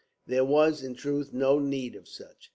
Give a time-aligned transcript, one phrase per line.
[0.25, 2.49] There was, in truth, no need of such.